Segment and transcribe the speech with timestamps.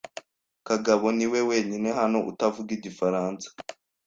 [0.67, 3.47] Kagabo niwe wenyine hano utavuga igifaransa.